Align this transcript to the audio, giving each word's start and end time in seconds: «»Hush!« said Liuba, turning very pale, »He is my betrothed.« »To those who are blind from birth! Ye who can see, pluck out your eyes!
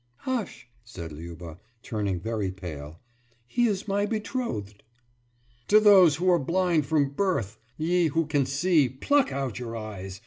«»Hush!« 0.31 0.67
said 0.83 1.11
Liuba, 1.11 1.59
turning 1.83 2.19
very 2.19 2.49
pale, 2.51 2.99
»He 3.45 3.67
is 3.67 3.87
my 3.87 4.07
betrothed.« 4.07 4.81
»To 5.67 5.79
those 5.79 6.15
who 6.15 6.27
are 6.31 6.39
blind 6.39 6.87
from 6.87 7.11
birth! 7.11 7.59
Ye 7.77 8.07
who 8.07 8.25
can 8.25 8.47
see, 8.47 8.89
pluck 8.89 9.31
out 9.31 9.59
your 9.59 9.75
eyes! 9.77 10.19